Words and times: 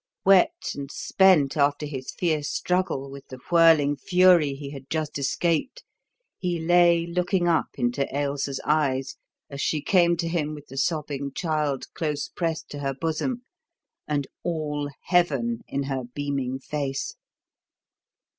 Wet 0.25 0.71
and 0.73 0.89
spent 0.89 1.55
after 1.55 1.85
his 1.85 2.09
fierce 2.11 2.49
struggle 2.49 3.11
with 3.11 3.27
the 3.27 3.37
whirling 3.51 3.95
fury 3.95 4.55
he 4.55 4.71
had 4.71 4.89
just 4.89 5.19
escaped, 5.19 5.83
he 6.39 6.59
lay 6.59 7.05
looking 7.05 7.47
up 7.47 7.67
into 7.77 8.11
Ailsa's 8.11 8.59
eyes 8.65 9.17
as 9.51 9.61
she 9.61 9.79
came 9.79 10.17
to 10.17 10.27
him 10.27 10.55
with 10.55 10.65
the 10.69 10.75
sobbing 10.77 11.31
child 11.35 11.85
close 11.93 12.29
pressed 12.29 12.67
to 12.71 12.79
her 12.79 12.95
bosom 12.95 13.43
and 14.07 14.25
all 14.41 14.89
heaven 15.03 15.59
in 15.67 15.83
her 15.83 16.05
beaming 16.15 16.57
face. 16.57 17.13